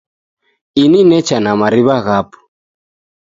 Ini 0.83 0.99
necha 1.09 1.37
na 1.41 1.51
mari'wa 1.59 1.97
ghapo. 2.05 2.37